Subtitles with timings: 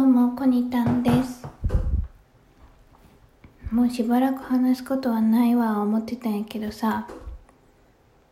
[0.00, 1.46] どうも、コニタンです。
[3.70, 7.06] もうしばらく話すことはないわ、思ってたんやけどさ、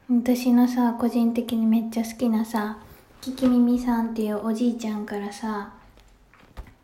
[0.08, 2.78] 私のさ、個人的にめっちゃ好きなさ、
[3.20, 5.74] キキミミさんっていうおじいちゃんからさ、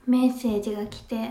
[0.07, 1.31] メッセージが来て、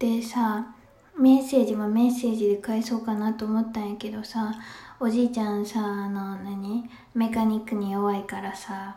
[0.00, 0.74] でさ、
[1.16, 4.52] メッセージもメッセージで返そうかなと思ったんやけどさ、
[4.98, 6.90] おじいちゃんさ、あの、何？
[7.14, 8.96] メカニックに弱いからさ、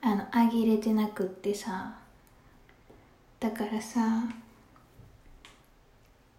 [0.00, 1.98] あの、あげれてなくってさ、
[3.42, 4.22] だからさ、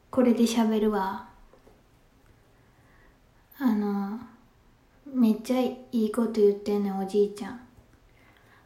[0.09, 1.27] これで喋るわ。
[3.59, 4.21] あの、
[5.13, 7.59] めっちゃいいこと言ってんねん、おじいちゃん。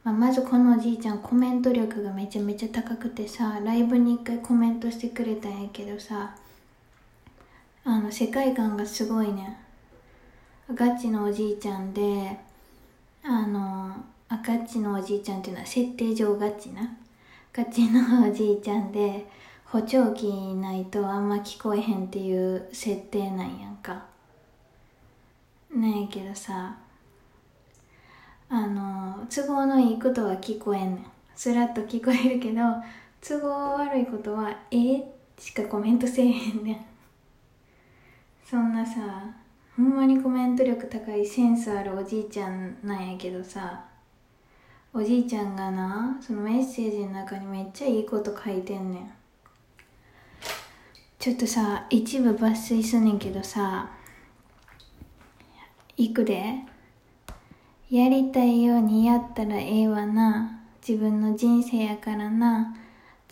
[0.04, 6.36] まあ、まずこのおじいちゃんコメント力がめちゃめちゃ高くてさ、ライブに一回コメントしてくれたんやけどさ、
[7.86, 9.58] あの、世界観がすごいね。
[10.76, 12.38] ガチのおじいちゃんで、
[13.24, 13.96] あの、
[14.30, 16.98] あガチのおじいちゃんっていうのは設定上ガチな。
[17.58, 19.26] ガチのおじいちゃんで、
[19.66, 24.06] 補聴器ないとあんま聞こえへんっていう設定なんやんか。
[25.74, 26.78] なんやけどさ、
[28.48, 31.06] あの、都合のいいことは聞こえんねん。
[31.36, 32.62] スラッと聞こえるけど、
[33.28, 35.04] 都合悪いことは、えー、
[35.40, 36.86] しかコメントせえへんねん。
[38.46, 39.02] そんなさ、
[39.76, 43.87] ほんまにコメント力高いセンスあるおじいちゃんなんやけどさ、
[44.98, 49.12] おじいちゃんがな、そのメッセージの中にめっちゃいいこと書いてんねん。
[51.20, 53.92] ちょっとさ、一部抜粋すんねんけどさ、
[55.98, 56.64] いくで？
[57.92, 60.62] やりたいようにやったらええわな。
[60.86, 62.76] 自分の人生やからな。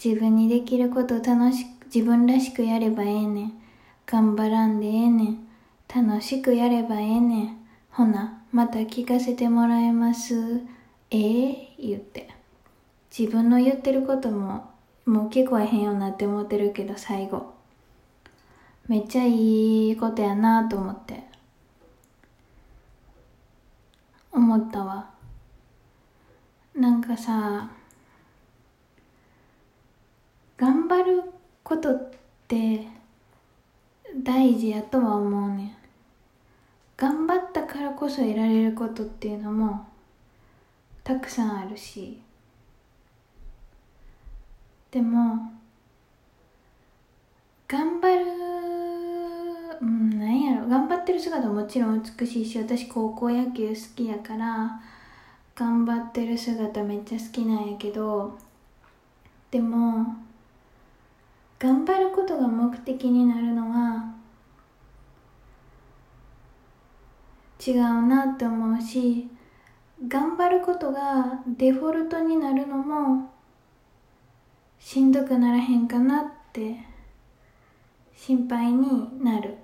[0.03, 3.53] 自分にできることを楽しく、自分らしくやればええねん。
[4.05, 5.47] 頑張らんでええねん。
[5.87, 7.57] 楽しくやればええねん。
[7.89, 10.61] ほな、また聞かせてもらえます？
[11.11, 12.29] ええ言って。
[13.17, 14.71] 自分の言ってることも、
[15.05, 17.53] もう聞こえへんようなって思ってるけど、最後。
[18.87, 21.23] めっちゃいいことやなと思って。
[24.31, 25.09] 思ったわ。
[26.75, 27.71] なんかさ、
[30.57, 31.23] 頑張る
[31.63, 32.11] ことっ
[32.47, 32.85] て
[34.23, 35.75] 大事やとは思うねん。
[36.97, 39.87] 頑張ったからこそ得られることっていうのも
[41.05, 42.19] たくさんあるし。
[44.89, 45.51] でも、
[47.67, 48.25] 頑張る、
[49.81, 54.81] うん、なんやろ、頑張ってる姿ももちろん美しいし、私高校野球好きやから、
[55.53, 58.35] 頑張ってる姿めっちゃ好きなんやけど、
[59.51, 60.07] でも、
[61.59, 64.11] 頑張ることが目的になるのは、
[67.63, 69.29] 違うなって思うし、
[70.07, 73.31] 頑張ることがデフォルトになるのも、
[74.79, 76.77] しんどくならへんかなって
[78.15, 79.55] 心配になる。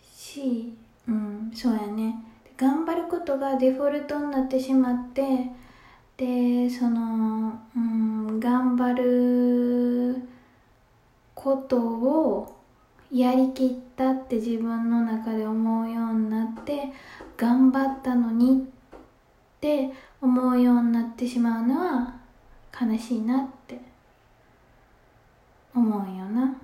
[0.00, 0.74] し
[1.08, 2.22] うんそうやね。
[2.56, 5.22] 頑張ることがデフォルトになってしまって
[6.16, 10.22] でその、うん、頑張る
[11.34, 12.55] ことを
[13.12, 16.92] やりきったって自分の中で思うようになって
[17.36, 19.90] 頑張ったのにって
[20.20, 22.16] 思うようになってしまうのは
[22.80, 23.78] 悲しいなって
[25.74, 26.56] 思うよな。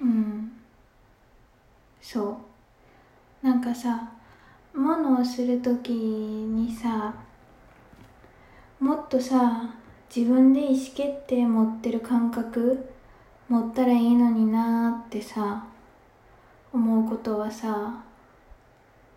[0.00, 0.52] うん。
[2.00, 2.40] そ
[3.42, 3.46] う。
[3.46, 4.12] なんかさ
[4.74, 7.14] ものをする時にさ
[8.78, 9.74] もっとさ
[10.14, 12.89] 自分で意思決定持ってる感覚
[13.50, 15.66] 持ったらいいのになーってさ
[16.72, 18.02] 思うことはさ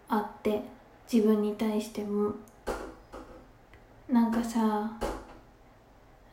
[0.10, 0.64] あって
[1.10, 2.34] 自分に対しても。
[4.10, 4.92] なんかさ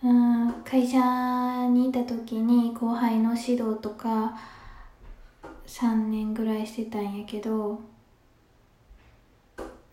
[0.02, 0.98] うん会社
[1.68, 4.36] にいた時に後輩の指導とか
[5.66, 7.80] 3年ぐらいしてたんやけど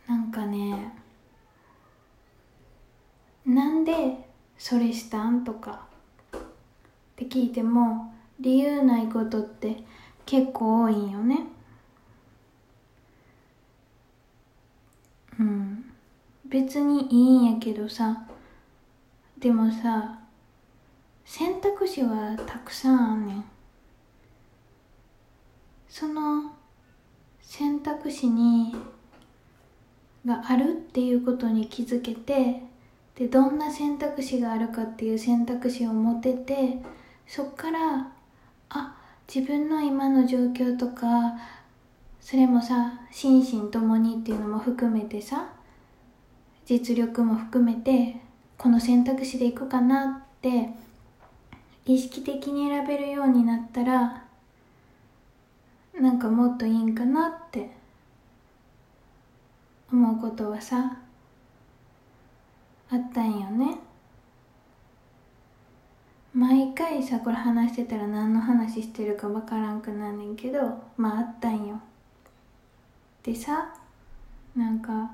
[0.08, 0.92] なんかね
[3.46, 4.28] なんで
[4.58, 5.44] それしたん？
[5.44, 5.97] とか。
[7.18, 9.78] って聞いても理由ないことって
[10.28, 11.48] 結構多いんよね。
[15.40, 15.86] うん。
[16.46, 18.28] 別にいいんやけどさ。
[19.40, 20.20] でもさ
[21.26, 23.46] 選択肢はたくさんあんねん。
[25.90, 26.52] その
[27.42, 28.76] 選択肢に
[30.24, 32.62] があるっていうことに気づけて
[33.16, 36.78] でどんな選択肢があるかっていう選択肢を持てて
[37.28, 38.08] そっから
[38.70, 38.96] あ
[39.34, 41.38] 自分の今の状況とか
[42.22, 45.50] それもさ心身ともにっていうのも含めてさ
[46.66, 48.18] 実力も含めて
[48.58, 50.70] この選択肢でいくかなって
[51.86, 54.24] 意識的に選べるようになったら
[56.00, 57.70] なんかもっといいんかなって
[59.92, 60.98] 思うことはさ
[62.90, 63.87] あったんよね。
[66.38, 70.60] 毎回さこれ話してたら何の話してるか分からんくなんねんけど
[70.96, 71.82] まああったんよ。
[73.24, 73.74] でさ
[74.56, 75.10] なんか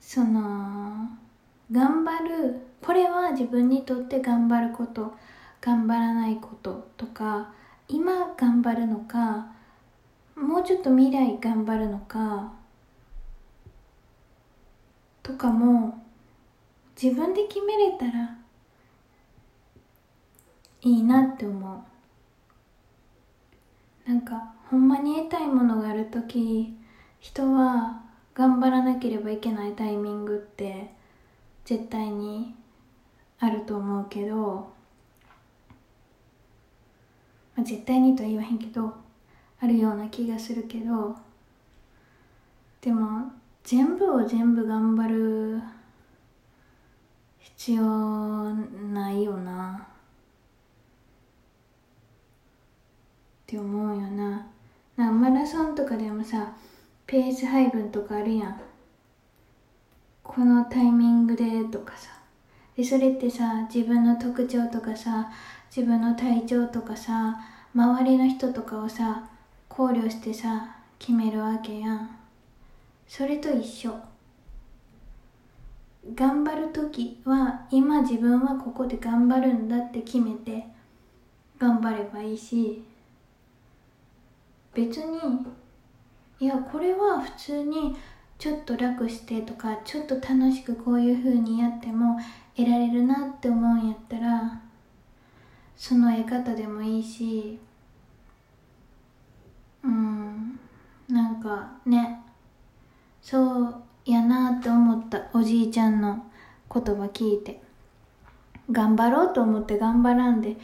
[0.00, 1.08] その
[1.70, 5.14] 頑張るこれは自分にとって頑張ること
[5.60, 7.52] 頑張らないこととか
[7.86, 9.52] 今頑張るのか
[10.34, 12.52] もうちょっと未来頑張るのか
[15.22, 16.02] とかも
[17.00, 18.36] 自分で決めれたら
[20.84, 21.84] いいなって思
[24.06, 24.08] う。
[24.08, 26.76] なんかほんまに得たいものがある時
[27.20, 28.02] 人は
[28.34, 30.90] 頑張らなければいけないタイミングって
[31.64, 32.54] 絶対に
[33.38, 34.68] あると思うけど、
[37.56, 38.94] まあ、絶対にとは言わへんけど
[39.60, 41.16] あるような気がするけど
[42.82, 43.32] でも
[43.62, 45.62] 全部を全部頑張る
[47.38, 47.82] 必要
[48.52, 49.73] ないよな。
[53.54, 54.46] って思うよな。
[54.96, 56.52] なんかマラソンとかでもさ
[57.06, 58.60] ペース配分とかあるやん。
[60.24, 62.10] このタイミングでとかさ。
[62.76, 65.30] でそれってさ自分の特徴とかさ
[65.74, 67.38] 自分の体調とかさ
[67.72, 69.28] 周りの人とかをさ
[69.68, 72.10] 考慮してさ決めるわけやん。
[73.06, 73.94] それと一緒。
[76.14, 80.66] 頑張る時は今自分はここで頑張るんだって決めて
[81.58, 82.82] 頑張ればいいし。
[84.74, 85.18] 別に
[86.40, 87.96] いやこれは普通に
[88.38, 92.18] ちょっと楽してとかちょっと楽しくこういう風にやっても
[92.56, 94.60] 得られるなって思うんやったら
[95.76, 97.58] その得方でもいいし
[99.82, 100.58] うん
[101.08, 102.20] なんかね
[103.22, 106.26] そうやなって思ったおじいちゃんの
[106.72, 107.60] 言葉聞いて
[108.70, 110.56] 頑張ろうと思って頑張らんで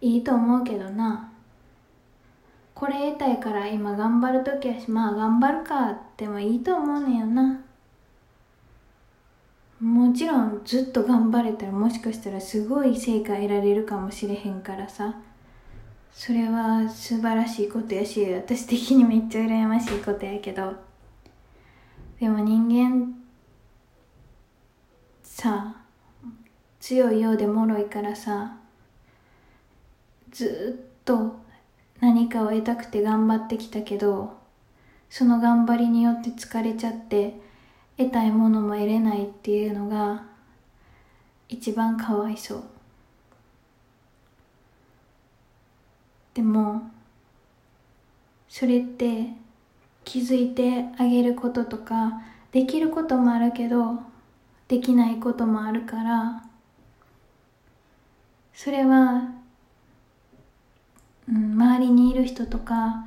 [0.00, 1.32] いいと思うけどな。
[2.78, 7.60] これ得たいから今頑張る時やしまあ頑張るかってもいいと思うねんよな。
[9.80, 15.16] もちろんずっと頑張れたらもしかしたらすごい成果得られるかもしれへんからさ。
[16.12, 20.72] それは素晴らしいことやし私的にめっちゃ羨ましいことやけど。
[22.20, 23.12] でも人間
[25.24, 25.74] さ
[26.78, 28.56] 強いようで脆いからさ
[30.30, 31.47] ずっと
[32.00, 34.36] 何かを得たくて頑張ってきたけど
[35.10, 37.34] その頑張りによって疲れちゃって
[37.96, 40.24] 得たいものも得れないっていうのが
[41.48, 42.62] 一番かわいそう。
[46.34, 46.82] でも
[48.48, 49.30] それって
[50.04, 52.22] 気づいてあげることとか
[52.52, 53.98] できることもあるけど
[54.68, 56.44] できないこともあるから
[58.54, 59.37] それは
[61.28, 63.06] うん、周りにいる人とか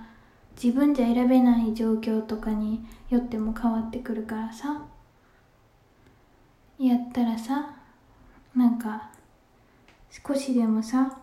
[0.61, 4.85] 自分じゃ選べない状況とかによっても変わってくるからさ。
[6.79, 7.75] やったらさ
[8.55, 9.11] なんか
[10.09, 11.19] 少しでもさ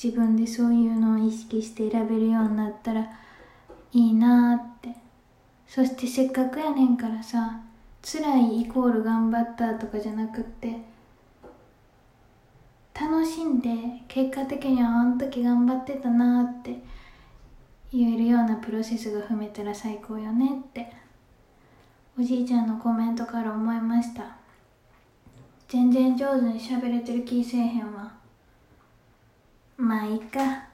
[0.00, 3.10] 自分でそういうのを意識して選べるようになったら
[3.92, 5.02] いいなって。
[5.74, 7.62] そしてせっかくやねんからさ
[8.02, 10.76] 辛いイコール頑張ったとかじゃなくって
[13.02, 13.68] 楽しんで
[14.06, 16.76] 結果的にはあの時頑張ってたなって
[17.92, 20.92] 言えるようなプロセスが踏めたら最高よねって
[22.16, 24.36] おじいちゃんのコメントから思いました。
[25.66, 28.12] 全然上手に喋れてる気せえへんわ。
[29.76, 30.68] まあいいか。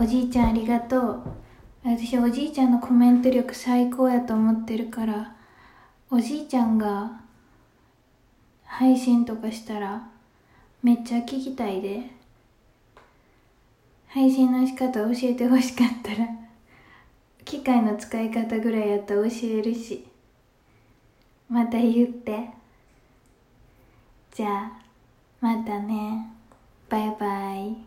[0.00, 1.22] おじいちゃんありがとう。
[1.84, 5.34] 私おじいちゃんのコメント力最高やと思ってるから
[6.10, 7.20] おじいちゃんが
[8.64, 10.08] 配信とかしたら
[10.86, 12.00] めっちゃ聞きたいで。
[14.06, 16.28] 配信の仕方教えてほしかったら
[17.44, 20.06] 機械の使い方ぐらいやったら教えるし
[21.48, 22.50] また言って。
[24.32, 24.72] じゃあ
[25.40, 26.30] またね。
[26.88, 27.85] バイバイ。